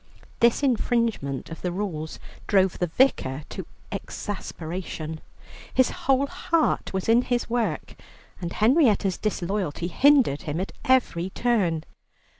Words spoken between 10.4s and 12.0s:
him at every turn.